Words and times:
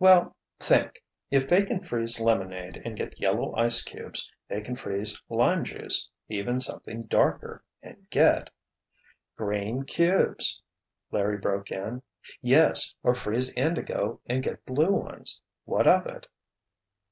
"Well—think! 0.00 1.04
If 1.30 1.46
they 1.46 1.64
can 1.64 1.78
freeze 1.84 2.18
lemonade, 2.18 2.82
and 2.84 2.96
get 2.96 3.20
yellow 3.20 3.54
ice 3.54 3.80
cubes, 3.80 4.28
they 4.48 4.60
can 4.60 4.74
freeze 4.74 5.22
lime 5.28 5.62
juice—even 5.62 6.58
something 6.58 7.04
darker—and 7.04 8.10
get——" 8.10 8.50
"Green 9.36 9.84
cubes!" 9.84 10.60
Larry 11.12 11.38
broke 11.38 11.70
in. 11.70 12.02
"Yes—or 12.42 13.14
freeze 13.14 13.52
indigo 13.52 14.20
and 14.26 14.42
get 14.42 14.66
blue 14.66 14.90
ones. 14.90 15.42
What 15.64 15.86
of 15.86 16.06
it?" 16.06 16.26